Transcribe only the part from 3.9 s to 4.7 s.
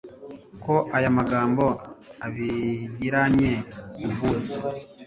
ubwuzu